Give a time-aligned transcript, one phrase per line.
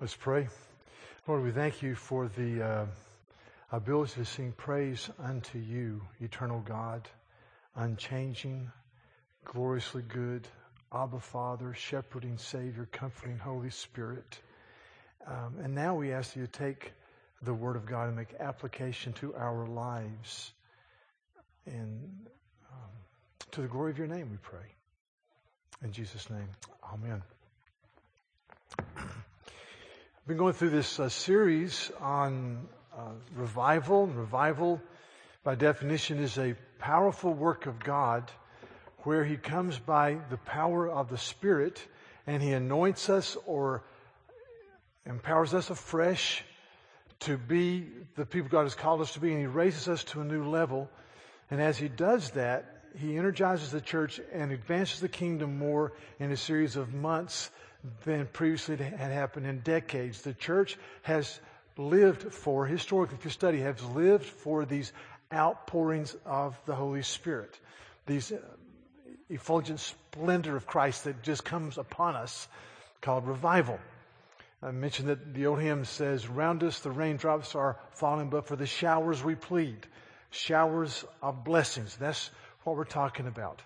[0.00, 0.46] Let's pray.
[1.26, 2.86] Lord, we thank you for the uh,
[3.72, 7.08] ability to sing praise unto you, eternal God,
[7.74, 8.70] unchanging,
[9.44, 10.46] gloriously good,
[10.94, 14.38] Abba Father, shepherding Savior, comforting Holy Spirit.
[15.26, 16.92] Um, and now we ask you to take
[17.42, 20.52] the Word of God and make application to our lives.
[21.66, 22.08] And
[22.70, 22.90] um,
[23.50, 24.76] to the glory of your name, we pray.
[25.82, 26.48] In Jesus' name,
[26.94, 27.20] amen
[30.28, 33.00] been going through this uh, series on uh,
[33.34, 34.08] revival.
[34.08, 34.78] Revival,
[35.42, 38.30] by definition, is a powerful work of God
[39.04, 41.82] where He comes by the power of the Spirit
[42.26, 43.84] and He anoints us or
[45.06, 46.44] empowers us afresh
[47.20, 50.20] to be the people God has called us to be, and He raises us to
[50.20, 50.90] a new level.
[51.50, 56.30] And as He does that, He energizes the church and advances the kingdom more in
[56.32, 57.50] a series of months
[58.04, 60.22] than previously had happened in decades.
[60.22, 61.40] The church has
[61.76, 64.92] lived for, historically, if you study, has lived for these
[65.32, 67.58] outpourings of the Holy Spirit,
[68.06, 68.38] these uh,
[69.28, 72.48] effulgent splendor of Christ that just comes upon us
[73.00, 73.78] called revival.
[74.62, 78.56] I mentioned that the old hymn says, Round us the raindrops are falling, but for
[78.56, 79.86] the showers we plead.
[80.30, 81.96] Showers of blessings.
[81.96, 82.30] That's
[82.64, 83.62] what we're talking about.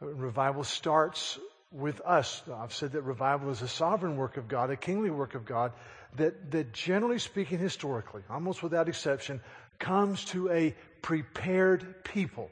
[0.00, 1.38] Revival starts
[1.74, 2.42] with us.
[2.54, 5.72] I've said that revival is a sovereign work of God, a kingly work of God,
[6.16, 9.40] that, that generally speaking, historically, almost without exception,
[9.80, 12.48] comes to a prepared people,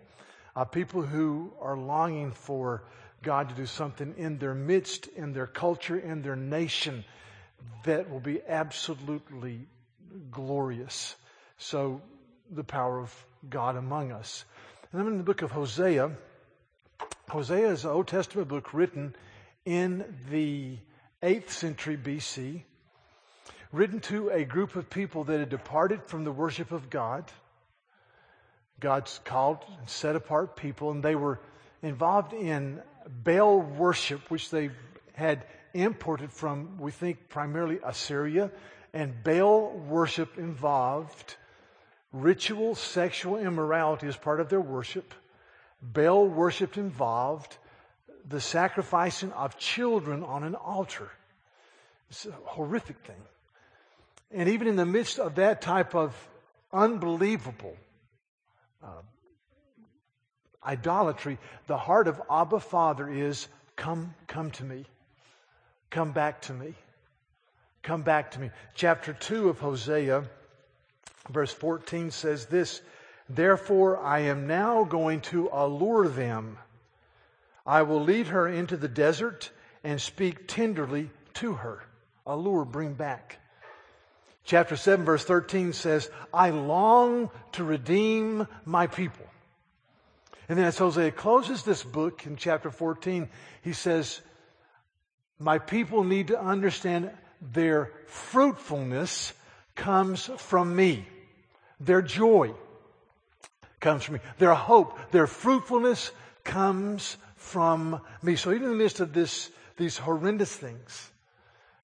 [0.56, 2.82] a people who are longing for
[3.22, 7.04] God to do something in their midst, in their culture, in their nation
[7.84, 9.66] that will be absolutely
[10.30, 11.14] glorious.
[11.58, 12.02] So,
[12.50, 14.44] the power of God among us.
[14.90, 16.10] And I'm in the book of Hosea.
[17.28, 19.14] Hosea is an Old Testament book written
[19.64, 20.76] in the
[21.22, 22.62] 8th century BC,
[23.70, 27.30] written to a group of people that had departed from the worship of God.
[28.80, 31.40] God's called and set apart people, and they were
[31.82, 32.82] involved in
[33.24, 34.70] Baal worship, which they
[35.14, 38.50] had imported from, we think, primarily Assyria.
[38.92, 41.36] And Baal worship involved
[42.12, 45.14] ritual sexual immorality as part of their worship.
[45.82, 47.56] Baal worship involved
[48.28, 51.10] the sacrificing of children on an altar.
[52.08, 53.20] It's a horrific thing.
[54.30, 56.14] And even in the midst of that type of
[56.72, 57.76] unbelievable
[58.82, 59.02] uh,
[60.64, 64.84] idolatry, the heart of Abba Father is come, come to me.
[65.90, 66.74] Come back to me.
[67.82, 68.50] Come back to me.
[68.74, 70.24] Chapter 2 of Hosea,
[71.28, 72.80] verse 14 says this
[73.28, 76.58] Therefore, I am now going to allure them.
[77.64, 79.50] I will lead her into the desert
[79.84, 81.82] and speak tenderly to her.
[82.26, 83.38] Allure, bring back.
[84.44, 89.26] Chapter 7, verse 13 says, I long to redeem my people.
[90.48, 93.28] And then as Hosea closes this book in chapter 14,
[93.62, 94.20] he says,
[95.38, 97.10] My people need to understand
[97.40, 99.32] their fruitfulness
[99.74, 101.06] comes from me.
[101.80, 102.54] Their joy
[103.82, 104.20] comes from me.
[104.38, 106.12] Their hope, their fruitfulness
[106.44, 108.36] comes from me.
[108.36, 111.10] So even in the midst of this, these horrendous things,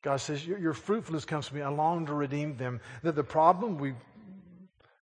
[0.01, 1.65] God says, your, your fruitfulness comes from me.
[1.65, 2.81] I long to redeem them.
[3.03, 3.95] That the problem we,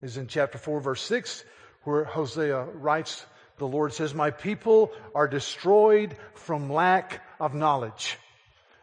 [0.02, 1.44] is in chapter 4, verse 6,
[1.84, 3.24] where Hosea writes,
[3.58, 8.18] the Lord says, My people are destroyed from lack of knowledge.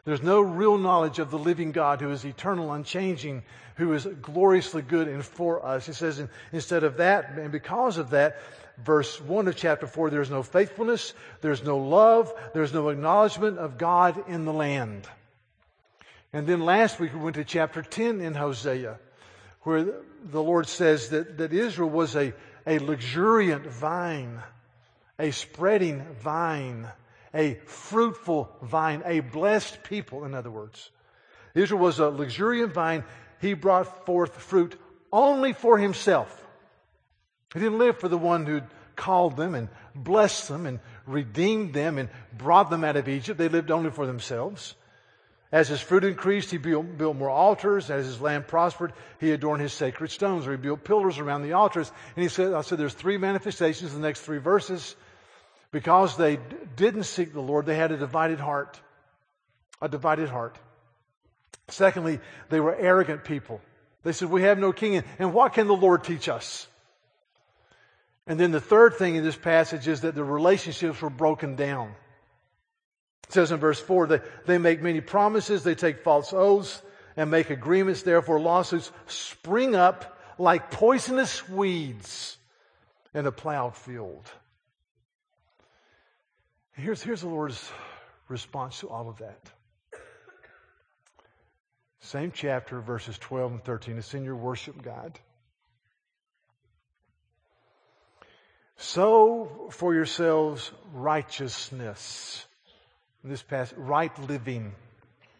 [0.05, 3.43] There's no real knowledge of the living God who is eternal, unchanging,
[3.75, 5.85] who is gloriously good and for us.
[5.85, 6.21] He says,
[6.51, 8.37] instead of that, and because of that,
[8.77, 13.77] verse 1 of chapter 4, there's no faithfulness, there's no love, there's no acknowledgement of
[13.77, 15.07] God in the land.
[16.33, 18.97] And then last week we went to chapter 10 in Hosea,
[19.61, 19.85] where
[20.25, 22.33] the Lord says that, that Israel was a,
[22.67, 24.41] a luxuriant vine,
[25.17, 26.87] a spreading vine
[27.33, 30.91] a fruitful vine, a blessed people, in other words.
[31.55, 33.03] Israel was a luxuriant vine.
[33.41, 34.79] He brought forth fruit
[35.11, 36.45] only for himself.
[37.53, 38.61] He didn't live for the one who
[38.95, 43.37] called them and blessed them and redeemed them and brought them out of Egypt.
[43.37, 44.75] They lived only for themselves.
[45.51, 47.91] As his fruit increased, he built, built, more altars.
[47.91, 51.53] As his land prospered, he adorned his sacred stones, or he built pillars around the
[51.53, 51.91] altars.
[52.15, 54.95] And he said, I said, there's three manifestations in the next three verses.
[55.73, 56.37] Because they
[56.75, 58.79] didn't seek the Lord, they had a divided heart.
[59.81, 60.57] A divided heart.
[61.67, 63.59] Secondly, they were arrogant people.
[64.03, 66.67] They said, We have no king, and what can the Lord teach us?
[68.27, 71.95] And then the third thing in this passage is that the relationships were broken down.
[73.27, 76.83] It says in verse 4 that they make many promises, they take false oaths,
[77.17, 78.03] and make agreements.
[78.03, 82.37] Therefore, lawsuits spring up like poisonous weeds
[83.15, 84.29] in a plowed field.
[86.75, 87.71] Here's, here's the Lord's
[88.27, 89.51] response to all of that.
[91.99, 93.97] Same chapter, verses 12 and 13.
[93.97, 95.19] It's in your worship guide.
[98.75, 102.45] Sow for yourselves righteousness.
[103.23, 104.73] This passage, right living,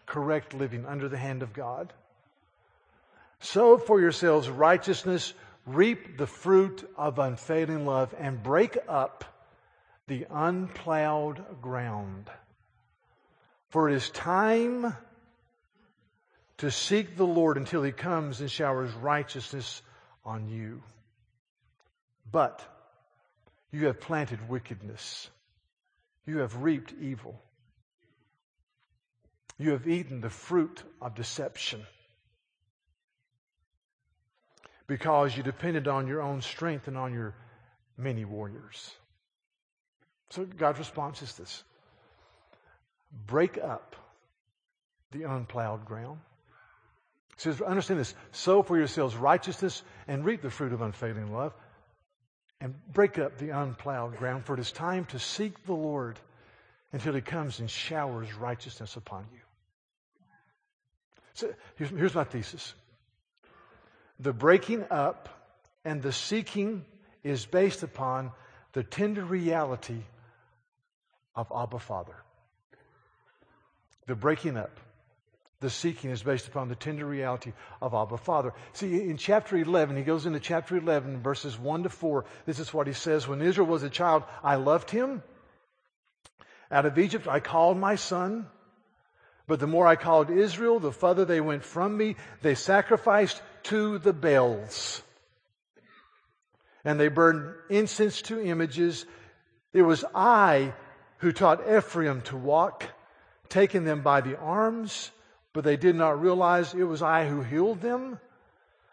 [0.06, 1.92] correct living under the hand of God.
[3.40, 5.34] Sow for yourselves righteousness,
[5.66, 9.26] reap the fruit of unfailing love, and break up
[10.08, 12.30] the unplowed ground.
[13.70, 14.96] For it is time
[16.58, 19.82] to seek the Lord until he comes and showers righteousness
[20.26, 20.82] on you.
[22.32, 22.64] But
[23.72, 25.30] you have planted wickedness.
[26.26, 27.40] You have reaped evil.
[29.58, 31.86] You have eaten the fruit of deception
[34.88, 37.34] because you depended on your own strength and on your
[37.98, 38.92] many warriors.
[40.34, 41.64] So God's response is this
[43.28, 43.96] break up
[45.12, 46.18] the unplowed ground.
[47.36, 51.54] He says, understand this sow for yourselves righteousness and reap the fruit of unfailing love,
[52.60, 56.20] and break up the unplowed ground, for it is time to seek the Lord
[56.94, 59.40] until he comes and showers righteousness upon you.
[61.36, 62.74] So here's, here's my thesis
[64.20, 65.30] the breaking up
[65.86, 66.86] and the seeking
[67.24, 68.32] is based upon
[68.72, 70.02] the tender reality
[71.36, 72.16] of Abba Father.
[74.08, 74.80] The breaking up,
[75.62, 78.54] the seeking is based upon the tender reality of Abba Father.
[78.74, 82.26] See, in chapter 11, he goes into chapter 11, verses 1 to 4.
[82.46, 85.24] This is what he says When Israel was a child, I loved him.
[86.70, 88.48] Out of Egypt, I called my son.
[89.46, 92.16] But the more I called Israel, the further they went from me.
[92.42, 95.02] They sacrificed to the Baals.
[96.86, 99.06] And they burned incense to images.
[99.74, 100.74] It was I
[101.24, 102.84] who taught Ephraim to walk,
[103.48, 105.10] taking them by the arms,
[105.54, 108.20] but they did not realize it was I who healed them.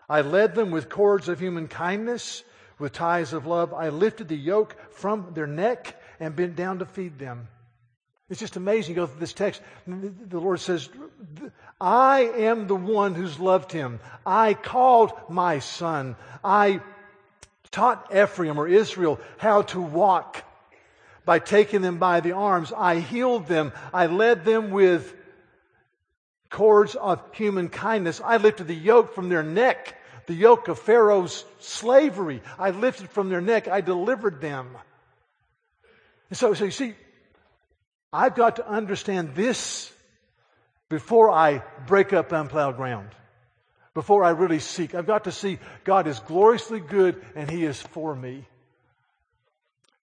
[0.09, 2.45] I led them with cords of human kindness,
[2.79, 3.75] with ties of love.
[3.75, 7.49] I lifted the yoke from their neck and bent down to feed them.
[8.29, 8.95] It's just amazing.
[8.95, 9.61] You go through this text.
[9.89, 10.89] The Lord says,
[11.81, 13.99] I am the one who's loved him.
[14.25, 16.15] I called my son.
[16.45, 16.81] I
[17.73, 20.45] taught Ephraim or Israel how to walk
[21.25, 22.73] by taking them by the arms.
[22.77, 23.73] I healed them.
[23.93, 25.15] I led them with
[26.51, 28.21] cords of human kindness.
[28.25, 29.97] I lifted the yoke from their neck,
[30.27, 32.43] the yoke of Pharaoh's slavery.
[32.59, 33.69] I lifted from their neck.
[33.69, 34.77] I delivered them.
[36.29, 36.95] And so, so you see,
[38.13, 39.93] I've got to understand this
[40.89, 43.09] before I break up unplowed ground.
[43.95, 44.95] Before I really seek.
[44.95, 48.47] I've got to see God is gloriously good and He is for me.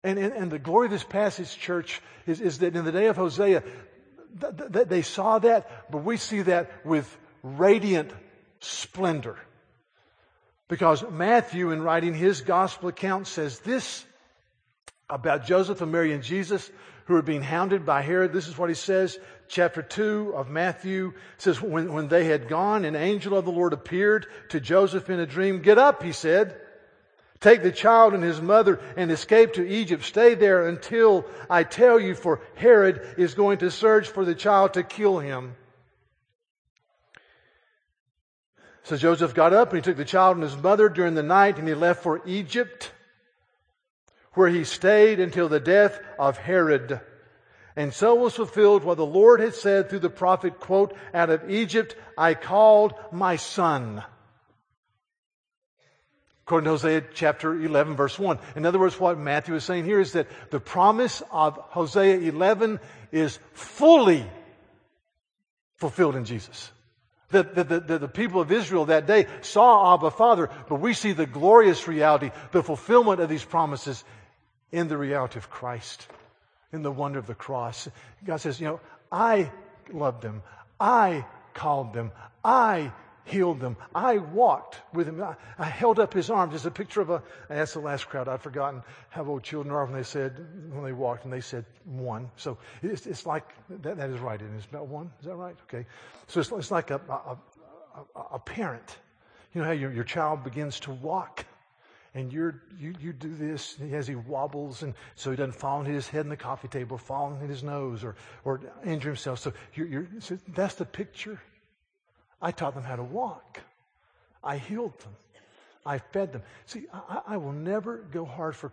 [0.03, 3.07] And, and, and the glory of this passage, church, is, is that in the day
[3.07, 3.63] of Hosea,
[4.39, 8.11] th- th- they saw that, but we see that with radiant
[8.59, 9.37] splendor.
[10.67, 14.05] Because Matthew, in writing his gospel account, says this
[15.09, 16.69] about Joseph and Mary and Jesus,
[17.05, 18.33] who are being hounded by Herod.
[18.33, 19.17] This is what he says.
[19.47, 23.71] Chapter 2 of Matthew says, when, when they had gone, an angel of the Lord
[23.71, 25.61] appeared to Joseph in a dream.
[25.61, 26.59] Get up, he said.
[27.39, 30.03] Take the child and his mother and escape to Egypt.
[30.03, 34.73] Stay there until I tell you, for Herod is going to search for the child
[34.73, 35.55] to kill him.
[38.83, 41.59] So Joseph got up and he took the child and his mother during the night
[41.59, 42.91] and he left for Egypt,
[44.33, 47.01] where he stayed until the death of Herod.
[47.75, 51.51] And so was fulfilled what the Lord had said through the prophet, quote, out of
[51.51, 54.03] Egypt I called my son.
[56.47, 58.39] According to Hosea chapter 11 verse 1.
[58.55, 62.79] In other words, what Matthew is saying here is that the promise of Hosea 11
[63.11, 64.25] is fully
[65.75, 66.71] fulfilled in Jesus.
[67.31, 71.11] The, the, the, the, people of Israel that day saw Abba Father, but we see
[71.11, 74.05] the glorious reality, the fulfillment of these promises
[74.71, 76.07] in the reality of Christ,
[76.71, 77.89] in the wonder of the cross.
[78.23, 78.79] God says, you know,
[79.11, 79.51] I
[79.91, 80.43] loved them.
[80.79, 82.13] I called them.
[82.41, 82.93] I
[83.27, 83.75] healed them.
[83.93, 85.21] I walked with him.
[85.21, 86.51] I, I held up his arms.
[86.51, 88.27] There's a picture of a, that's the last crowd.
[88.27, 91.65] I'd forgotten how old children are when they said, when they walked and they said
[91.85, 92.31] one.
[92.37, 93.43] So it's, it's like,
[93.81, 94.41] that, that is right.
[94.41, 95.11] It is about one.
[95.19, 95.55] Is that right?
[95.63, 95.85] Okay.
[96.27, 97.37] So it's, it's like a, a,
[98.15, 98.97] a, a parent.
[99.53, 101.45] You know how your, your child begins to walk
[102.13, 105.85] and you're, you, you do this as he wobbles, and so he doesn't fall on
[105.85, 109.37] his head in the coffee table, fall on his nose, or, or injure himself.
[109.37, 111.39] So, you're, you're, so that's the picture
[112.41, 113.61] I taught them how to walk.
[114.43, 115.15] I healed them.
[115.85, 116.43] I fed them.
[116.65, 118.71] See, I, I, will never go hard for,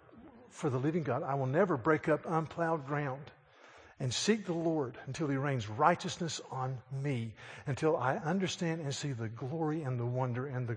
[0.50, 1.22] for the living God.
[1.22, 3.30] I will never break up unplowed ground
[4.00, 7.32] and seek the Lord until He rains righteousness on me,
[7.66, 10.76] until I understand and see the glory and the wonder and the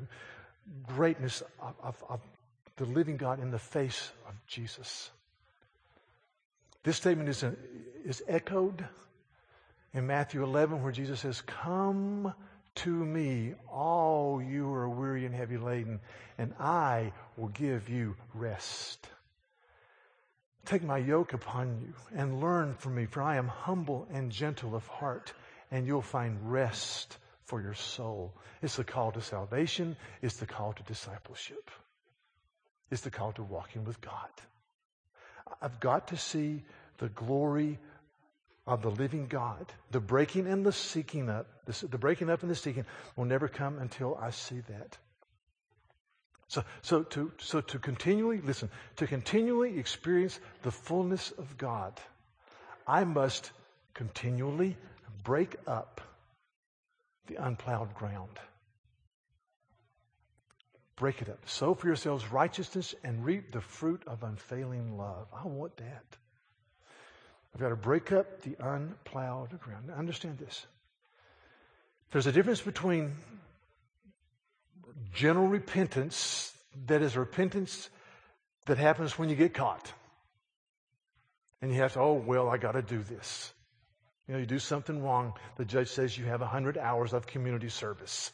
[0.85, 2.19] greatness of, of, of
[2.75, 5.09] the living God in the face of Jesus.
[6.83, 7.43] This statement is,
[8.05, 8.85] is echoed
[9.93, 12.33] in Matthew 11, where Jesus says, Come
[12.77, 15.99] to me, all you are weary and heavy laden,
[16.37, 19.07] and I will give you rest.
[20.65, 24.75] Take my yoke upon you and learn from me, for I am humble and gentle
[24.75, 25.33] of heart,
[25.71, 28.33] and you'll find rest for your soul.
[28.61, 31.71] It's the call to salvation, it's the call to discipleship,
[32.91, 34.29] it's the call to walking with God.
[35.61, 36.63] I've got to see
[36.97, 37.79] the glory
[38.67, 39.65] of the living God.
[39.91, 43.79] The breaking and the seeking up, the breaking up and the seeking will never come
[43.79, 44.97] until I see that.
[46.49, 51.99] So, so to, so to continually, listen, to continually experience the fullness of God,
[52.85, 53.51] I must
[53.93, 54.77] continually
[55.23, 56.01] break up
[57.27, 58.39] the unplowed ground.
[60.95, 61.47] Break it up.
[61.47, 65.27] Sow for yourselves righteousness and reap the fruit of unfailing love.
[65.33, 66.17] I want that.
[67.57, 69.87] I've got to break up the unplowed ground.
[69.87, 70.67] Now understand this.
[72.11, 73.15] There's a difference between
[75.11, 76.53] general repentance,
[76.85, 77.89] that is repentance
[78.67, 79.91] that happens when you get caught.
[81.59, 83.51] And you have to, oh, well, I got to do this.
[84.27, 87.69] You know, you do something wrong, the judge says you have 100 hours of community
[87.69, 88.31] service.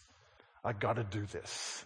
[0.65, 1.85] I got to do this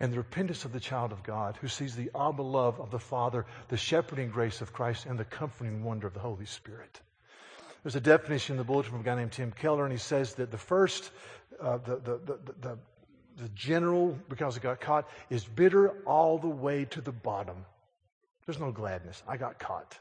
[0.00, 2.98] and the repentance of the child of God who sees the Abba love of the
[2.98, 7.00] Father, the shepherding grace of Christ, and the comforting wonder of the Holy Spirit.
[7.82, 10.34] There's a definition in the bulletin from a guy named Tim Keller, and he says
[10.34, 11.10] that the first,
[11.60, 12.78] uh, the, the, the, the,
[13.36, 17.64] the general, because it got caught, is bitter all the way to the bottom.
[18.46, 19.22] There's no gladness.
[19.28, 19.98] I got caught.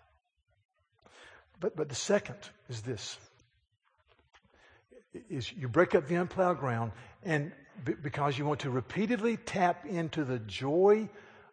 [1.60, 2.38] But, but the second
[2.70, 3.18] is this
[5.30, 6.92] is you break up the unplowed ground
[7.24, 7.52] and
[7.84, 11.10] because you want to repeatedly tap into the joy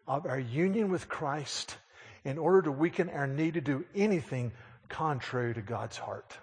[0.07, 1.77] of our union with Christ
[2.25, 4.53] in order to weaken our need to do anything
[4.89, 6.37] contrary to God's heart.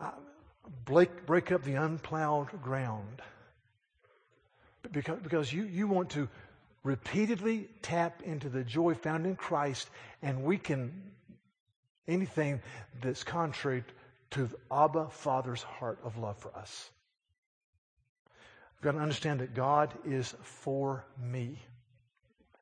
[0.00, 0.10] Uh,
[0.84, 3.22] break, break up the unplowed ground.
[4.90, 6.28] Because, because you, you want to
[6.82, 9.88] repeatedly tap into the joy found in Christ
[10.22, 10.92] and weaken
[12.06, 12.60] anything
[13.02, 13.84] that's contrary
[14.30, 16.90] to Abba Father's heart of love for us.
[18.76, 21.60] We've got to understand that God is for me.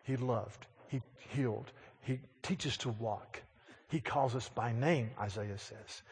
[0.04, 0.66] He loved.
[0.88, 1.70] He healed.
[2.00, 3.42] He teaches to walk.
[3.88, 6.02] He calls us by name, Isaiah says.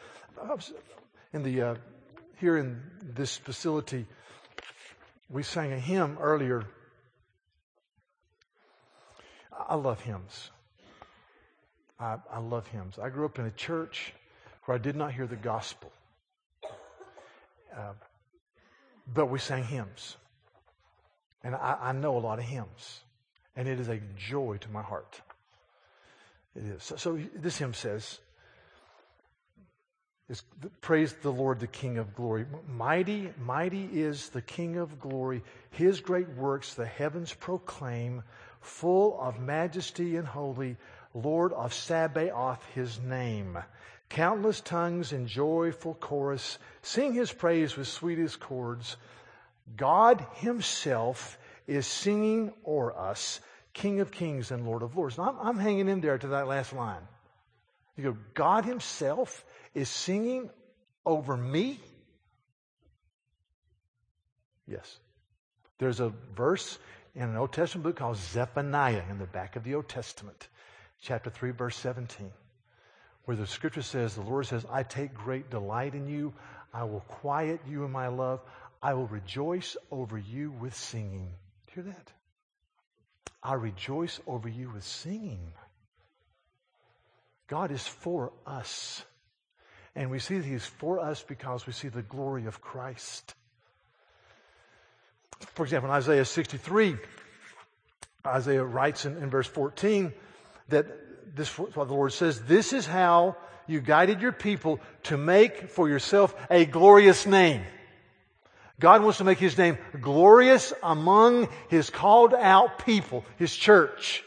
[1.32, 1.74] In the, uh,
[2.38, 4.06] here in this facility,
[5.30, 6.64] we sang a hymn earlier.
[9.56, 10.50] I love hymns.
[11.98, 12.98] I, I love hymns.
[12.98, 14.12] I grew up in a church
[14.64, 15.92] where I did not hear the gospel.
[17.76, 17.92] Uh,
[19.12, 20.16] but we sang hymns.
[21.42, 23.00] And I, I, know a lot of hymns.
[23.56, 25.20] And it is a joy to my heart.
[26.56, 26.82] It is.
[26.82, 28.20] So, so this hymn says,
[30.28, 30.42] is,
[30.80, 32.46] Praise the Lord, the King of glory.
[32.68, 35.42] Mighty, mighty is the King of glory.
[35.70, 38.22] His great works the heavens proclaim,
[38.60, 40.76] full of majesty and holy.
[41.12, 43.58] Lord of Sabaoth, his name.
[44.14, 48.96] Countless tongues in joyful chorus sing his praise with sweetest chords.
[49.76, 53.40] God himself is singing o'er us,
[53.72, 55.18] King of kings and Lord of lords.
[55.18, 57.02] I'm, I'm hanging in there to that last line.
[57.96, 59.44] You go, God himself
[59.74, 60.48] is singing
[61.04, 61.80] over me?
[64.68, 64.96] Yes.
[65.78, 66.78] There's a verse
[67.16, 70.46] in an Old Testament book called Zephaniah in the back of the Old Testament,
[71.00, 72.30] chapter 3, verse 17
[73.24, 76.34] where the scripture says, the Lord says, I take great delight in you.
[76.72, 78.40] I will quiet you in my love.
[78.82, 81.28] I will rejoice over you with singing.
[81.74, 82.12] Hear that?
[83.42, 85.52] I rejoice over you with singing.
[87.46, 89.04] God is for us.
[89.94, 93.34] And we see that He's for us because we see the glory of Christ.
[95.54, 96.96] For example, in Isaiah 63,
[98.26, 100.12] Isaiah writes in, in verse 14
[100.68, 100.86] that
[101.34, 102.40] this what the Lord says.
[102.42, 103.36] This is how
[103.66, 107.62] you guided your people to make for yourself a glorious name.
[108.80, 114.22] God wants to make His name glorious among His called out people, His church.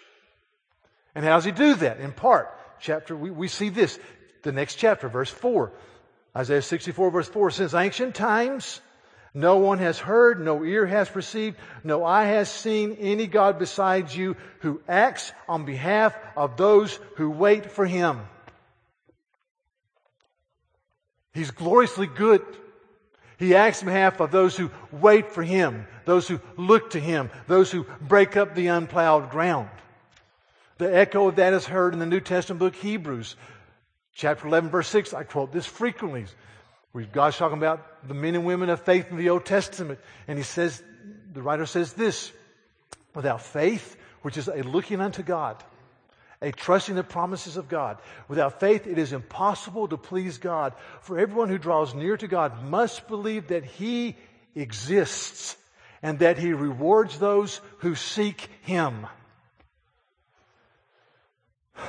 [1.16, 2.00] And how does He do that?
[2.00, 2.50] In part,
[2.80, 4.00] chapter, we, we see this,
[4.44, 5.72] the next chapter, verse 4.
[6.36, 8.82] Isaiah 64 verse 4 Since ancient times,
[9.34, 14.16] no one has heard, no ear has perceived, no eye has seen any God besides
[14.16, 18.20] you who acts on behalf of those who wait for Him.
[21.34, 22.42] He's gloriously good.
[23.38, 27.30] He acts on behalf of those who wait for Him, those who look to Him,
[27.48, 29.70] those who break up the unplowed ground.
[30.80, 33.36] The echo of that is heard in the New Testament book Hebrews,
[34.14, 35.14] chapter 11, verse 6.
[35.14, 36.26] I quote this frequently.
[37.06, 40.00] God's talking about the men and women of faith in the Old Testament.
[40.27, 40.82] And he says,
[41.34, 42.32] the writer says this,
[43.13, 45.63] without faith, which is a looking unto God,
[46.42, 47.98] a trusting the promises of God.
[48.27, 50.74] Without faith, it is impossible to please God.
[51.01, 54.16] For everyone who draws near to God must believe that He
[54.56, 55.58] exists
[56.01, 59.08] and that He rewards those who seek Him.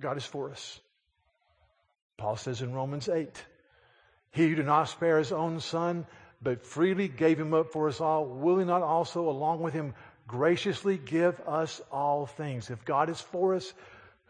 [0.00, 0.80] God is for us.
[2.16, 3.44] Paul says in Romans 8,
[4.30, 6.06] He who did not spare His own Son,
[6.42, 9.94] but freely gave Him up for us all, will He not also, along with Him,
[10.26, 12.70] graciously give us all things.
[12.70, 13.72] If God is for us,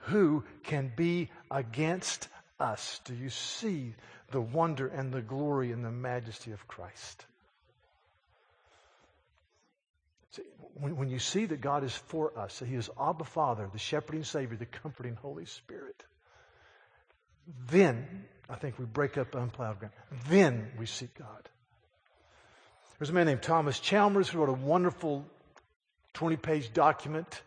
[0.06, 2.28] who can be against
[2.60, 3.00] us?
[3.04, 3.94] Do you see
[4.30, 7.24] the wonder and the glory and the majesty of Christ?
[10.74, 13.78] When, when you see that God is for us, that He is Abba Father, the
[13.78, 16.04] shepherding Savior, the comforting Holy Spirit,
[17.68, 19.94] then I think we break up unplowed ground.
[20.28, 21.48] Then we seek God.
[22.98, 25.24] There's a man named Thomas Chalmers who wrote a wonderful
[26.14, 27.42] 20 page document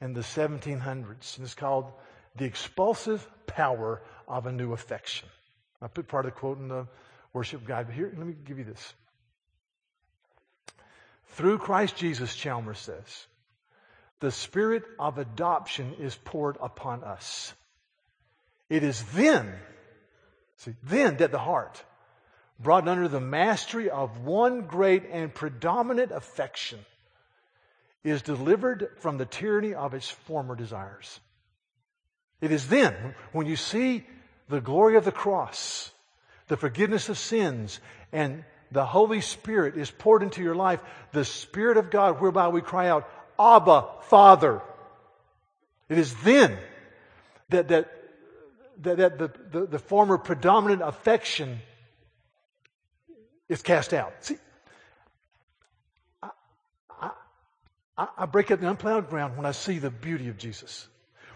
[0.00, 1.36] in the 1700s.
[1.36, 1.92] And it's called
[2.36, 5.28] The Expulsive Power of a New Affection.
[5.82, 6.86] I put part of the quote in the
[7.32, 8.94] worship guide, but here, let me give you this.
[11.32, 13.26] Through Christ Jesus, Chalmers says,
[14.20, 17.52] the spirit of adoption is poured upon us.
[18.68, 19.52] It is then,
[20.56, 21.82] see, then that the heart,
[22.60, 26.80] brought under the mastery of one great and predominant affection,
[28.04, 31.20] is delivered from the tyranny of its former desires.
[32.40, 32.94] It is then,
[33.32, 34.06] when you see
[34.48, 35.90] the glory of the cross,
[36.48, 37.80] the forgiveness of sins,
[38.12, 40.80] and the Holy Spirit is poured into your life,
[41.12, 44.62] the Spirit of God, whereby we cry out, Abba, Father.
[45.88, 46.58] It is then
[47.48, 47.90] that, that,
[48.78, 51.58] that, that the, the, the former predominant affection
[53.48, 54.12] is cast out.
[54.20, 54.36] See,
[57.98, 60.86] I, I break up the unplowed ground when I see the beauty of Jesus,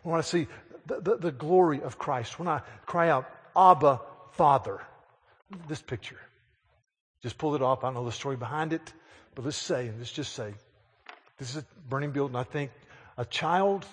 [0.02, 0.46] when I see
[0.87, 4.00] the, the, the glory of Christ, when I cry out, Abba,
[4.33, 4.81] Father.
[5.68, 6.18] This picture.
[7.22, 7.85] Just pull it off.
[7.85, 8.92] I know the story behind it,
[9.35, 10.55] but let's say, let's just say,
[11.38, 12.37] this is a burning building.
[12.37, 12.70] I think
[13.18, 13.85] a child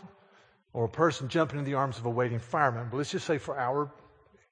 [0.74, 2.88] or a person jumping in the arms of a waiting fireman.
[2.92, 3.92] But let's just say, for our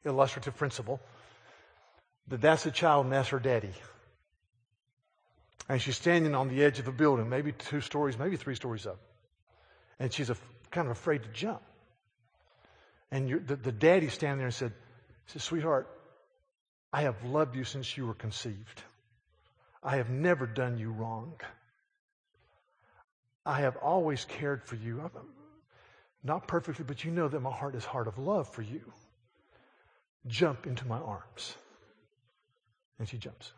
[0.03, 0.99] illustrative principle,
[2.27, 3.71] that that's a child and that's her daddy.
[5.69, 8.86] And she's standing on the edge of a building, maybe two stories, maybe three stories
[8.86, 8.99] up.
[9.99, 10.38] And she's a,
[10.71, 11.62] kind of afraid to jump.
[13.12, 14.73] And the, the daddy standing there and said,
[15.27, 15.88] said, Sweetheart,
[16.91, 18.82] I have loved you since you were conceived.
[19.84, 21.34] I have never done you wrong.
[23.45, 25.10] I have always cared for you.
[26.23, 28.82] Not perfectly, but you know that my heart is heart of love for you.
[30.27, 31.56] Jump into my arms.
[32.99, 33.51] And she jumps.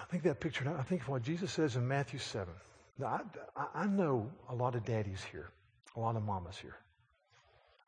[0.00, 2.52] I think that picture, I think of what Jesus says in Matthew 7.
[2.98, 3.20] Now,
[3.56, 5.48] I, I know a lot of daddies here,
[5.96, 6.76] a lot of mamas here.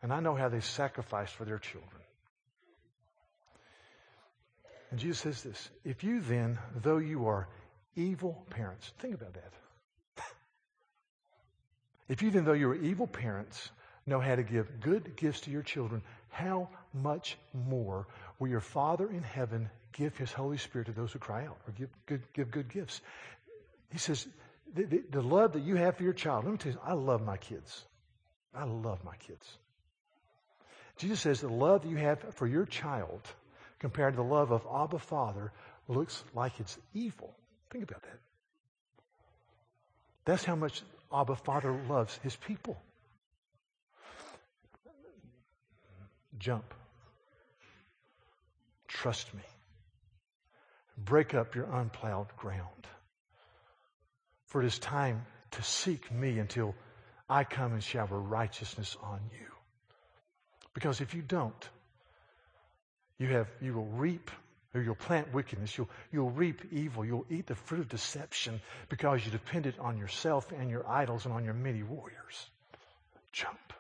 [0.03, 2.01] And I know how they sacrifice for their children.
[4.91, 7.49] And Jesus says this If you then, though you are
[7.97, 9.53] evil parents, think about that.
[12.09, 13.71] If then, though you evil parents,
[14.07, 18.07] know how to give good gifts to your children, how much more
[18.39, 21.73] will your Father in heaven give His Holy Spirit to those who cry out or
[21.73, 23.01] give good, give good gifts?
[23.91, 24.27] He says,
[24.75, 26.93] the, the, the love that you have for your child, let me tell you, I
[26.93, 27.85] love my kids.
[28.55, 29.47] I love my kids.
[30.99, 33.21] Jesus says the love that you have for your child
[33.79, 35.53] compared to the love of Abba Father
[35.89, 37.35] looks like it's evil.
[37.71, 38.19] Think about that.
[40.25, 40.83] That's how much
[41.15, 42.77] Abba Father loves his people.
[46.39, 46.75] Jump.
[48.89, 49.43] Trust me.
[50.99, 52.87] Break up your unplowed ground.
[54.47, 56.75] For it is time to seek me until
[57.29, 59.47] I come and shower righteousness on you.
[60.75, 61.69] Because if you don't,
[63.19, 64.31] you have you will reap
[64.75, 69.25] or you'll plant wickedness, you'll, you'll reap evil, you'll eat the fruit of deception because
[69.25, 72.51] you depended on yourself and your idols and on your many warriors.
[73.33, 73.73] Jump.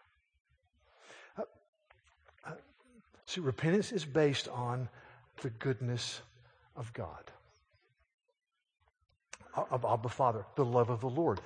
[1.36, 1.42] Uh,
[2.46, 2.52] uh,
[3.26, 4.88] see, repentance is based on
[5.42, 6.20] the goodness
[6.76, 7.30] of God.
[9.70, 11.40] Of Abba Father, the love of the Lord.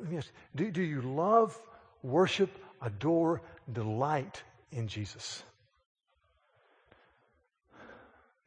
[0.00, 1.56] Let me ask, do, do you love,
[2.02, 2.50] worship,
[2.82, 3.40] adore,
[3.72, 5.42] delight in Jesus?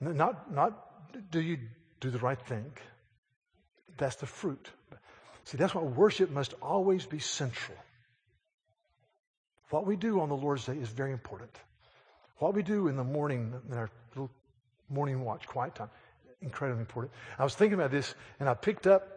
[0.02, 1.58] Not, not do you
[2.00, 2.72] do the right thing.
[3.98, 4.70] That's the fruit.
[5.44, 7.78] See, that's why worship must always be central.
[9.70, 11.52] What we do on the Lord's Day is very important.
[12.38, 14.32] What we do in the morning, in our little
[14.90, 15.90] morning watch, quiet time,
[16.42, 17.14] incredibly important.
[17.38, 19.08] I was thinking about this, and I picked up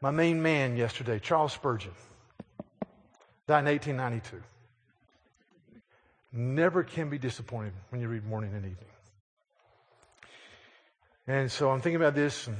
[0.00, 1.92] my main man yesterday, Charles Spurgeon,
[3.46, 4.42] died in 1892.
[6.32, 8.86] Never can be disappointed when you read morning and evening.
[11.30, 12.56] And so I'm thinking about this, and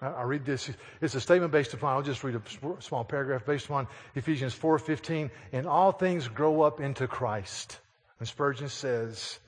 [0.00, 0.70] I, read this.
[1.00, 5.28] It's a statement based upon, I'll just read a small paragraph based upon Ephesians 4.15,
[5.50, 7.80] and all things grow up into Christ.
[8.20, 9.40] And Spurgeon says,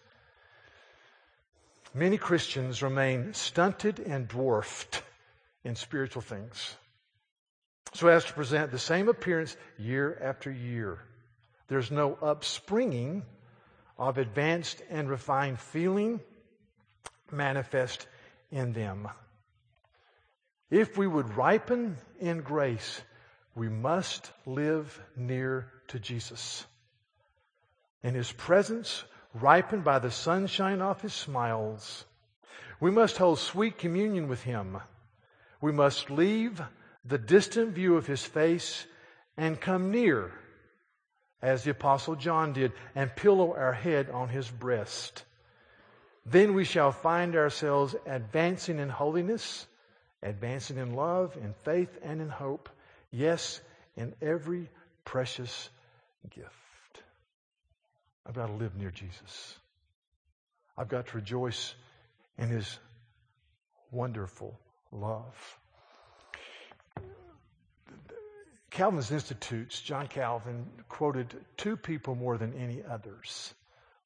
[1.95, 5.05] many Christians remain stunted and dwarfed
[5.63, 6.75] in spiritual things
[7.95, 10.99] so as to present the same appearance year after year.
[11.69, 13.23] There's no upspringing
[13.97, 16.19] of advanced and refined feeling
[17.33, 18.07] manifest
[18.51, 19.09] in them.
[20.71, 23.01] If we would ripen in grace,
[23.55, 26.65] we must live near to Jesus.
[28.03, 32.05] In His presence, ripened by the sunshine of His smiles,
[32.79, 34.79] we must hold sweet communion with Him.
[35.61, 36.63] We must leave
[37.05, 38.87] the distant view of His face
[39.37, 40.33] and come near,
[41.43, 45.25] as the Apostle John did, and pillow our head on His breast.
[46.27, 49.67] Then we shall find ourselves advancing in holiness,
[50.23, 52.69] advancing in love, in faith, and in hope.
[53.11, 53.61] Yes,
[53.97, 54.69] in every
[55.05, 55.71] precious
[56.31, 56.49] gift.
[58.27, 59.57] I've got to live near Jesus.
[60.77, 61.75] I've got to rejoice
[62.39, 62.79] in his
[63.91, 64.59] wonderful
[64.93, 65.59] love.
[68.71, 73.55] Calvin's Institutes, John Calvin quoted two people more than any others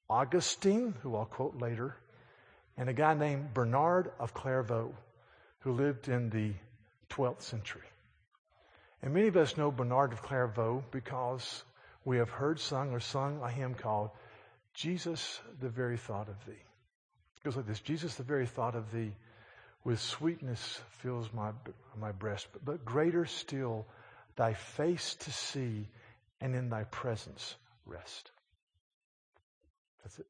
[0.08, 1.96] Augustine, who I'll quote later,
[2.76, 4.94] and a guy named Bernard of Clairvaux,
[5.60, 6.52] who lived in the
[7.10, 7.82] 12th century.
[9.02, 11.62] And many of us know Bernard of Clairvaux because
[12.04, 14.10] we have heard sung or sung a hymn called
[14.74, 16.52] Jesus, the very thought of thee.
[16.52, 19.12] It goes like this Jesus, the very thought of thee,
[19.84, 21.50] with sweetness fills my,
[22.00, 23.86] my breast, but, but greater still,
[24.36, 25.86] thy face to see,
[26.40, 27.54] and in thy presence
[27.86, 28.30] rest.
[30.02, 30.26] That's it.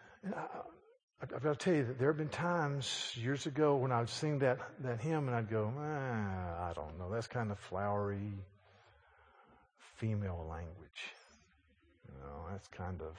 [0.00, 3.92] And I, I've got to tell you that there have been times years ago when
[3.92, 7.50] I would sing that, that hymn and I'd go, ah, I don't know, that's kind
[7.50, 8.32] of flowery
[9.96, 11.14] female language.
[12.08, 13.16] You know, that's kind of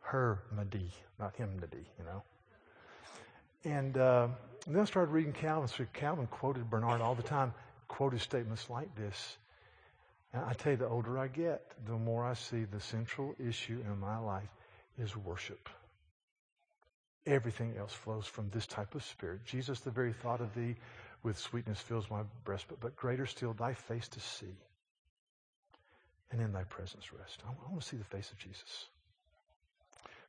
[0.00, 2.22] hermedy, not hymnody, you know.
[3.64, 4.28] And, uh,
[4.66, 5.68] and then I started reading Calvin.
[5.68, 7.54] So Calvin quoted Bernard all the time,
[7.86, 9.36] quoted statements like this.
[10.32, 13.82] And I tell you, the older I get, the more I see the central issue
[13.86, 14.48] in my life
[14.98, 15.68] is worship.
[17.26, 19.44] Everything else flows from this type of spirit.
[19.44, 20.76] Jesus, the very thought of thee
[21.22, 24.56] with sweetness fills my breast, but, but greater still, thy face to see.
[26.32, 27.42] And in thy presence rest.
[27.46, 28.86] I, I want to see the face of Jesus.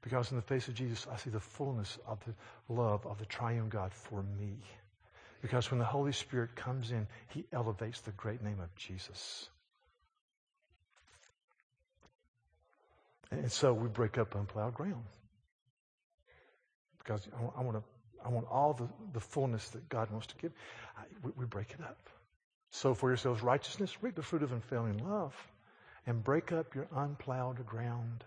[0.02, 2.34] Because in the face of Jesus, I see the fullness of the
[2.74, 4.58] love of the triune God for me.
[5.42, 9.50] Because when the Holy Spirit comes in, he elevates the great name of Jesus.
[13.42, 15.04] And so we break up unplowed ground.
[17.00, 17.84] Because I want, to,
[18.26, 20.52] I want all the, the fullness that God wants to give.
[20.98, 22.10] I, we, we break it up.
[22.70, 25.36] Sow for yourselves righteousness, reap the fruit of unfailing love,
[26.08, 28.24] and break up your unplowed ground.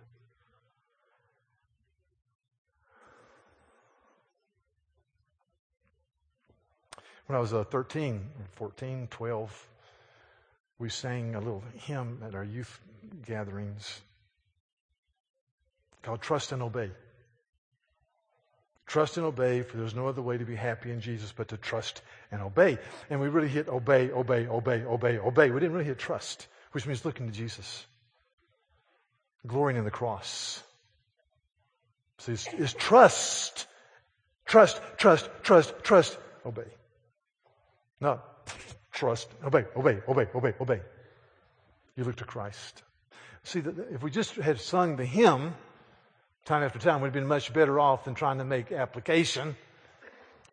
[7.27, 9.69] When I was uh, 13, 14, 12,
[10.79, 12.81] we sang a little hymn at our youth
[13.27, 14.01] gatherings
[16.07, 16.91] called Trust and Obey.
[18.87, 21.57] Trust and obey, for there's no other way to be happy in Jesus but to
[21.57, 22.79] trust and obey.
[23.11, 25.51] And we really hit obey, obey, obey, obey, obey.
[25.51, 27.85] We didn't really hit trust, which means looking to Jesus,
[29.45, 30.63] glorying in the cross.
[32.19, 33.67] So it's, it's trust,
[34.45, 36.17] trust, trust, trust, trust,
[36.47, 36.71] obey.
[38.01, 38.25] Not
[38.93, 40.81] trust, obey, obey, obey, obey, obey.
[41.97, 42.85] You look to Christ.
[43.43, 45.55] See, if we just had sung the hymn,
[46.47, 49.57] time after time, we'd been much better off than trying to make application.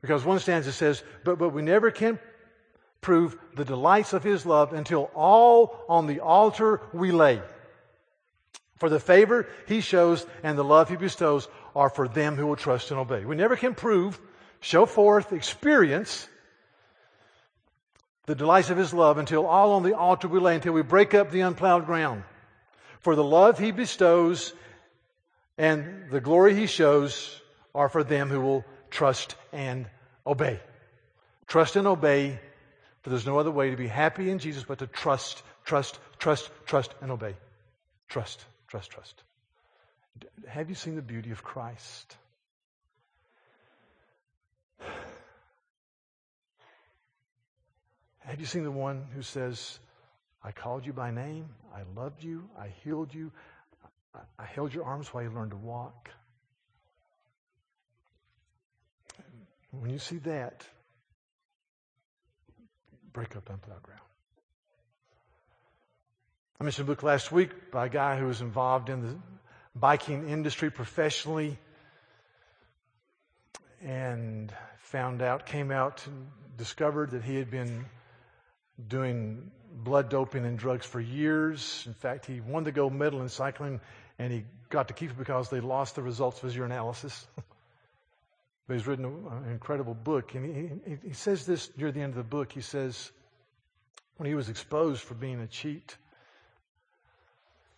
[0.02, 2.20] Because one stanza says, but, but we never can
[3.00, 7.42] prove the delights of his love until all on the altar we lay.
[8.78, 12.56] For the favor he shows and the love he bestows are for them who will
[12.56, 13.24] trust and obey.
[13.24, 14.20] We never can prove,
[14.60, 16.28] show forth, experience
[18.26, 21.14] the delights of his love until all on the altar we lay, until we break
[21.14, 22.24] up the unplowed ground.
[23.00, 24.54] For the love he bestows
[25.58, 27.42] and the glory he shows
[27.76, 29.88] are for them who will trust and
[30.26, 30.60] obey.
[31.48, 32.39] Trust and obey,
[33.02, 36.50] for there's no other way to be happy in Jesus but to trust, trust, trust,
[36.66, 37.36] trust, and obey.
[38.08, 39.24] Trust, trust, trust.
[40.48, 42.18] Have you seen the beauty of Christ?
[48.20, 49.80] Have you seen the one who says,
[50.44, 53.32] I called you by name, I loved you, I healed you,
[54.38, 56.10] I held your arms while you learned to walk?
[59.71, 60.65] When you see that,
[63.12, 64.02] break up unplowed ground.
[66.60, 69.15] I mentioned a book last week by a guy who was involved in the
[69.76, 71.58] biking industry professionally
[73.82, 76.06] and found out, came out
[76.56, 77.86] discovered that he had been
[78.88, 81.84] doing blood doping and drugs for years.
[81.88, 83.82] In fact, he won the gold medal in cycling
[84.19, 87.26] and he got to keep it because they lost the results of his urinalysis.
[88.67, 90.36] but he's written an incredible book.
[90.36, 90.45] And
[90.86, 92.52] he, he, he says this near the end of the book.
[92.52, 93.12] He says,
[94.17, 95.97] when he was exposed for being a cheat,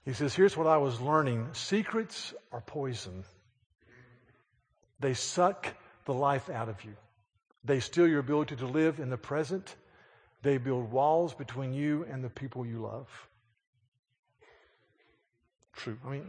[0.04, 3.24] he says, Here's what I was learning secrets are poison.
[5.00, 5.68] They suck
[6.06, 6.96] the life out of you,
[7.64, 9.76] they steal your ability to live in the present
[10.46, 13.08] they build walls between you and the people you love.
[15.76, 15.98] True.
[16.06, 16.26] I mean,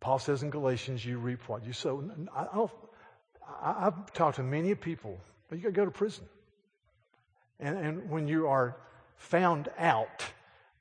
[0.00, 2.02] Paul says in Galatians, you reap what you sow.
[2.34, 6.24] I, have talked to many people, but you got to go to prison.
[7.58, 8.76] And, and when you are
[9.16, 10.24] found out,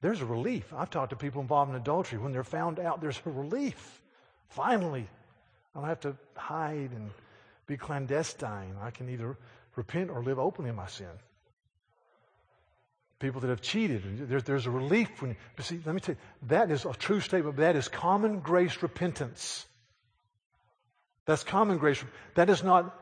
[0.01, 0.73] there's a relief.
[0.73, 2.17] I've talked to people involved in adultery.
[2.19, 4.01] When they're found out, there's a relief.
[4.47, 5.07] Finally,
[5.75, 7.11] I don't have to hide and
[7.67, 8.75] be clandestine.
[8.81, 9.37] I can either
[9.75, 11.07] repent or live openly in my sin.
[13.19, 16.21] People that have cheated, there's, there's a relief when you, see, let me tell you,
[16.47, 19.65] that is a true statement, that is common grace repentance.
[21.25, 22.03] That's common grace.
[22.35, 22.95] That is not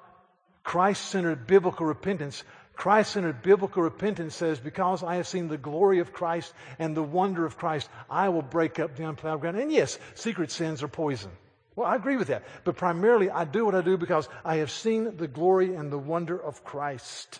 [0.63, 2.43] Christ centered biblical repentance.
[2.75, 7.03] Christ centered biblical repentance says, Because I have seen the glory of Christ and the
[7.03, 9.57] wonder of Christ, I will break up the unplowed ground.
[9.57, 11.31] And yes, secret sins are poison.
[11.75, 12.43] Well, I agree with that.
[12.63, 15.97] But primarily, I do what I do because I have seen the glory and the
[15.97, 17.39] wonder of Christ.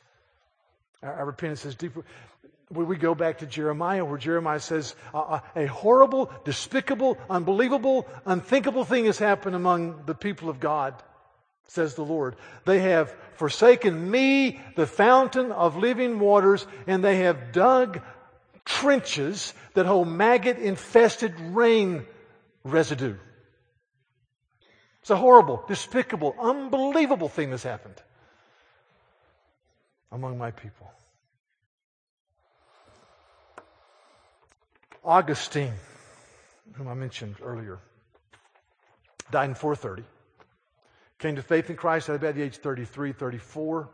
[1.03, 2.05] Our, our repentance is deeper.
[2.69, 9.17] We go back to Jeremiah, where Jeremiah says, A horrible, despicable, unbelievable, unthinkable thing has
[9.17, 10.93] happened among the people of God,
[11.67, 12.35] says the Lord.
[12.65, 18.01] They have forsaken me, the fountain of living waters, and they have dug
[18.65, 22.05] trenches that hold maggot infested rain
[22.65, 23.15] residue.
[25.01, 27.95] It's a horrible, despicable, unbelievable thing that's happened
[30.11, 30.91] among my people.
[35.03, 35.73] Augustine,
[36.73, 37.79] whom I mentioned earlier,
[39.31, 40.03] died in 430.
[41.19, 43.89] Came to faith in Christ at about the age 33, 34.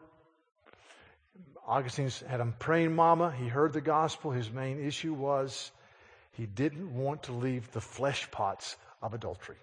[1.65, 3.31] Augustine had a praying mama.
[3.31, 4.31] He heard the gospel.
[4.31, 5.71] His main issue was
[6.33, 9.57] he didn't want to leave the flesh pots of adultery.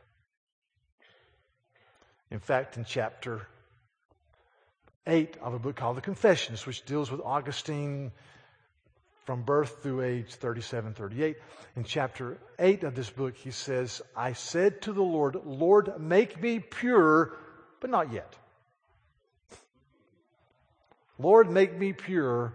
[2.31, 3.47] In fact, in chapter
[5.07, 8.13] 8 of a book called The Confessions, which deals with Augustine
[9.31, 11.37] from birth through age 37, 38.
[11.77, 16.43] In chapter 8 of this book, he says, I said to the Lord, Lord, make
[16.43, 17.37] me pure,
[17.81, 18.35] but not yet.
[21.17, 22.53] Lord, make me pure,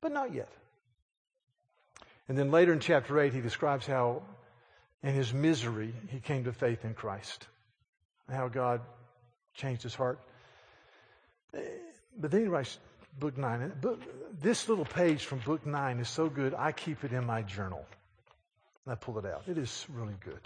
[0.00, 0.48] but not yet.
[2.28, 4.22] And then later in chapter 8, he describes how
[5.04, 7.46] in his misery he came to faith in Christ.
[8.26, 8.80] And how God
[9.54, 10.18] changed his heart.
[11.52, 12.76] But then he writes
[13.18, 13.72] book nine.
[13.80, 14.00] Book,
[14.40, 17.84] this little page from book nine is so good, I keep it in my journal.
[18.84, 19.42] And I pull it out.
[19.46, 20.40] It is really good.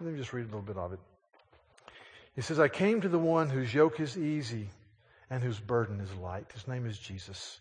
[0.00, 1.00] Let me just read a little bit of it.
[2.34, 4.68] He says, I came to the one whose yoke is easy
[5.30, 6.50] and whose burden is light.
[6.52, 7.60] His name is Jesus,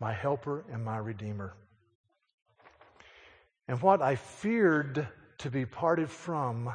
[0.00, 1.52] my helper and my redeemer.
[3.68, 5.06] And what I feared
[5.38, 6.72] to be parted from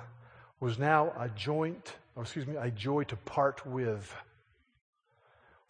[0.60, 4.13] was now a joint or excuse me, a joy to part with.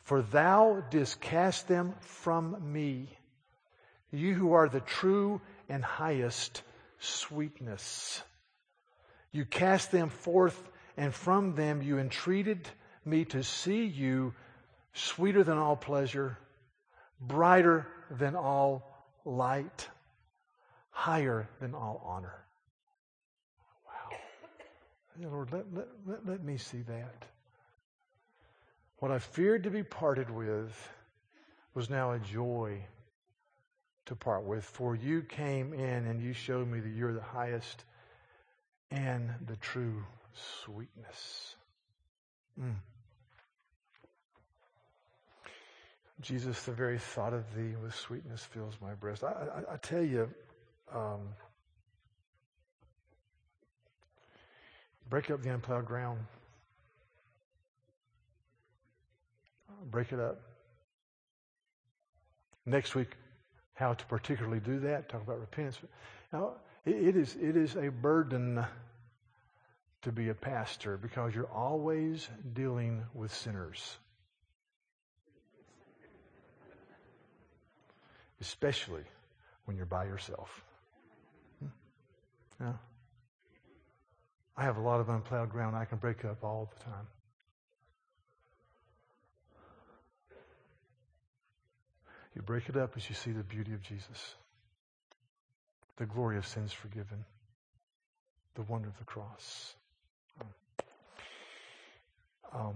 [0.02, 3.10] For thou didst cast them from me,
[4.12, 6.64] you who are the true and highest
[7.00, 8.22] sweetness.
[9.32, 12.68] You cast them forth, and from them you entreated
[13.06, 14.34] me to see you
[14.94, 16.38] sweeter than all pleasure,
[17.22, 18.84] brighter than all
[19.26, 19.88] light,
[20.90, 22.34] higher than all honor.
[23.86, 25.30] Wow.
[25.30, 25.66] Lord, let,
[26.06, 27.26] let, let, me see that.
[29.00, 30.90] What I feared to be parted with
[31.74, 32.82] was now a joy
[34.08, 34.66] to part with.
[34.66, 37.86] For you came in and you showed me that you're the highest
[38.92, 40.04] and the true
[40.64, 41.56] sweetness.
[42.60, 42.76] Mm.
[46.22, 49.24] Jesus, the very thought of thee with sweetness fills my breast.
[49.24, 50.30] I, I, I tell you,
[50.94, 51.22] um,
[55.10, 56.20] break up the unplowed ground.
[59.86, 60.42] Break it up.
[62.66, 63.16] Next week,
[63.74, 65.80] how to particularly do that, talk about repentance.
[66.34, 66.54] Now,
[66.86, 68.66] it, is, it is a burden
[70.02, 73.98] to be a pastor because you're always dealing with sinners.
[78.42, 79.04] especially
[79.66, 80.64] when you're by yourself.
[81.60, 81.68] Hmm?
[82.62, 82.74] Yeah.
[84.58, 87.08] I have a lot of unplowed ground I can break up all the time.
[92.40, 94.36] You break it up as you see the beauty of Jesus,
[95.98, 97.26] the glory of sins forgiven,
[98.56, 99.76] the wonder of the cross.
[102.54, 102.76] Um,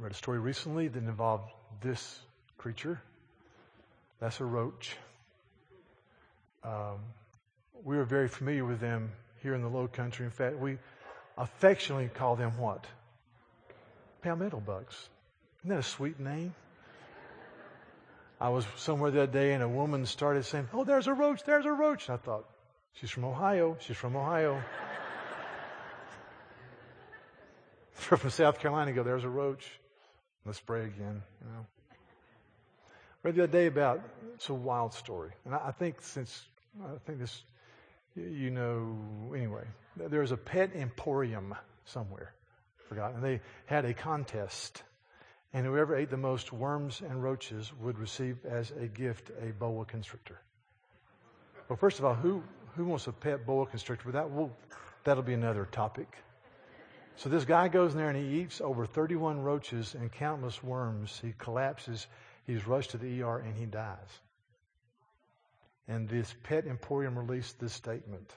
[0.00, 2.18] read a story recently that involved this
[2.58, 3.00] creature
[4.18, 4.96] that's a roach.
[6.64, 6.98] Um,
[7.84, 9.12] we are very familiar with them
[9.44, 10.24] here in the low country.
[10.24, 10.76] In fact, we
[11.36, 12.84] affectionately call them what?
[14.22, 15.08] Palmetto bugs.
[15.60, 16.52] Isn't that a sweet name?
[18.40, 21.66] I was somewhere that day and a woman started saying, Oh, there's a roach, there's
[21.66, 22.08] a roach.
[22.08, 22.48] I thought,
[22.94, 24.62] She's from Ohio, she's from Ohio.
[27.92, 29.66] from South Carolina, go, There's a roach.
[30.44, 31.22] Let's pray again.
[31.42, 31.66] You know
[33.22, 34.00] read the other day about
[34.34, 36.44] it's a wild story, and I, I think since
[36.82, 37.42] I think this,
[38.14, 38.96] you know,
[39.34, 39.64] anyway,
[39.96, 42.32] there's a pet emporium somewhere,
[42.88, 43.16] forgotten.
[43.16, 44.82] And they had a contest,
[45.52, 49.84] and whoever ate the most worms and roaches would receive as a gift a boa
[49.84, 50.40] constrictor.
[51.68, 52.42] Well, first of all, who
[52.76, 54.12] who wants a pet boa constrictor?
[54.12, 54.52] That will
[55.04, 56.16] that'll be another topic.
[57.16, 61.18] So this guy goes in there and he eats over 31 roaches and countless worms.
[61.20, 62.06] He collapses
[62.48, 64.20] He's rushed to the ER and he dies.
[65.86, 68.34] And this pet emporium released this statement.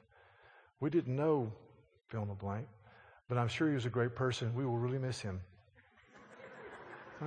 [0.82, 1.54] We didn't know
[2.10, 2.68] fill in the blank,
[3.30, 4.54] but I'm sure he was a great person.
[4.54, 5.40] We will really miss him.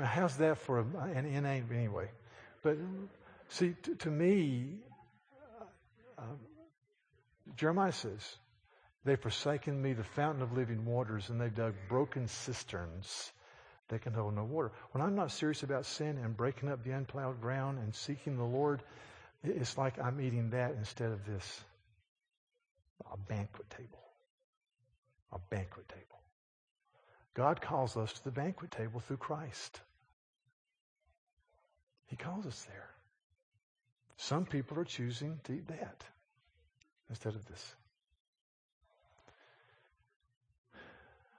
[0.03, 2.11] How's that for a, an inane anyway?
[2.63, 2.79] But
[3.49, 4.79] see, to, to me,
[6.19, 6.23] uh,
[7.57, 8.37] Jeremiah says,
[9.05, 13.33] They've forsaken me, the fountain of living waters, and they've dug broken cisterns
[13.89, 14.73] they can hold no water.
[14.93, 18.45] When I'm not serious about sin and breaking up the unplowed ground and seeking the
[18.45, 18.83] Lord,
[19.43, 21.65] it's like I'm eating that instead of this.
[23.13, 24.03] A banquet table.
[25.33, 26.21] A banquet table.
[27.35, 29.81] God calls us to the banquet table through Christ.
[32.07, 32.91] He calls us there.
[34.17, 36.05] Some people are choosing to eat that
[37.11, 37.75] instead of this.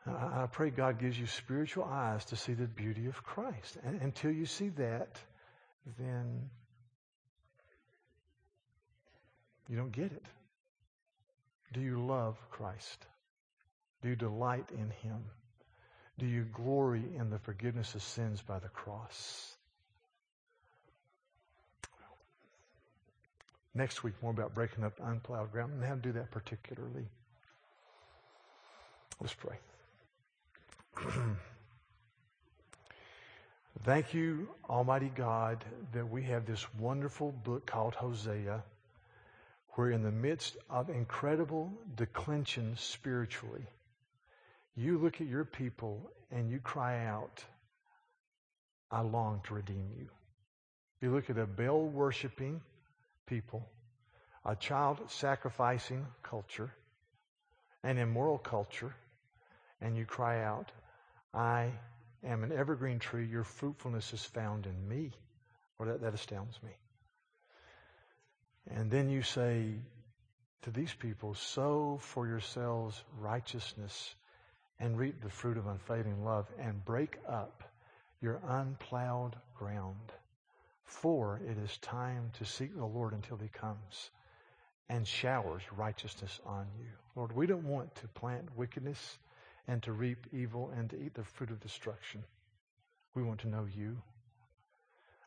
[0.07, 3.77] I pray God gives you spiritual eyes to see the beauty of Christ.
[3.83, 5.19] And until you see that,
[5.97, 6.49] then
[9.67, 10.25] you don't get it.
[11.73, 13.05] Do you love Christ?
[14.03, 15.23] Do you delight in Him?
[16.17, 19.55] Do you glory in the forgiveness of sins by the cross?
[23.73, 27.05] Next week, more about breaking up unplowed ground and how to do that particularly.
[29.19, 29.57] Let's pray.
[33.83, 38.63] Thank you, Almighty God, that we have this wonderful book called Hosea,
[39.71, 43.65] where in the midst of incredible declension spiritually,
[44.75, 47.43] you look at your people and you cry out,
[48.91, 50.07] I long to redeem you.
[51.01, 52.61] You look at a Baal worshiping
[53.25, 53.65] people,
[54.45, 56.71] a child sacrificing culture,
[57.83, 58.93] an immoral culture,
[59.81, 60.71] and you cry out,
[61.33, 61.71] I
[62.23, 63.25] am an evergreen tree.
[63.25, 65.11] Your fruitfulness is found in me.
[65.77, 66.71] Or that, that astounds me.
[68.71, 69.73] And then you say
[70.61, 74.15] to these people, sow for yourselves righteousness
[74.79, 77.63] and reap the fruit of unfading love and break up
[78.21, 80.11] your unplowed ground.
[80.83, 84.09] For it is time to seek the Lord until he comes
[84.89, 86.87] and showers righteousness on you.
[87.15, 89.17] Lord, we don't want to plant wickedness
[89.67, 92.23] and to reap evil and to eat the fruit of destruction.
[93.15, 93.97] We want to know you.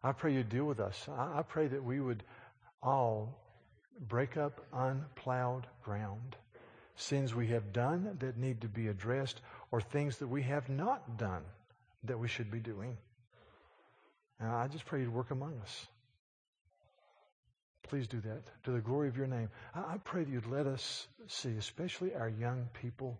[0.03, 1.09] I pray you deal with us.
[1.09, 2.23] I pray that we would
[2.83, 3.37] all
[4.09, 6.37] break up unplowed ground.
[7.01, 9.41] Sins we have done that need to be addressed,
[9.71, 11.45] or things that we have not done
[12.03, 12.97] that we should be doing.
[14.41, 15.87] And I just pray you'd work among us.
[17.85, 19.49] Please do that to the glory of your name.
[19.77, 23.17] I, pray that you'd let us see, especially our young people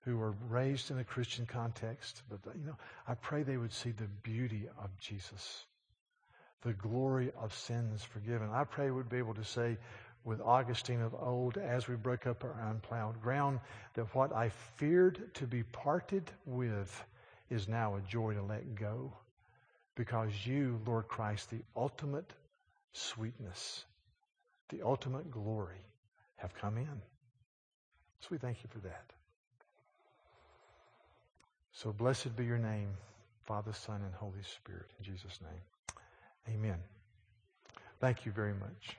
[0.00, 2.76] who were raised in a Christian context, but you know,
[3.06, 5.64] I pray they would see the beauty of Jesus,
[6.62, 8.50] the glory of sins forgiven.
[8.52, 9.78] I pray we'd be able to say
[10.28, 13.58] with Augustine of old, as we broke up our unplowed ground,
[13.94, 17.02] that what I feared to be parted with
[17.48, 19.10] is now a joy to let go.
[19.94, 22.30] Because you, Lord Christ, the ultimate
[22.92, 23.86] sweetness,
[24.68, 25.80] the ultimate glory,
[26.36, 27.02] have come in.
[28.20, 29.10] So we thank you for that.
[31.72, 32.90] So blessed be your name,
[33.46, 34.90] Father, Son, and Holy Spirit.
[34.98, 36.54] In Jesus' name.
[36.54, 36.78] Amen.
[37.98, 38.98] Thank you very much.